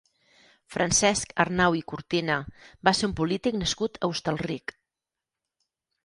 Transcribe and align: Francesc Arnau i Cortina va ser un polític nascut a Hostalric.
Francesc 0.75 1.33
Arnau 1.43 1.75
i 1.79 1.83
Cortina 1.91 2.37
va 2.89 2.93
ser 2.99 3.09
un 3.09 3.13
polític 3.19 3.59
nascut 3.59 3.99
a 4.01 4.09
Hostalric. 4.13 4.73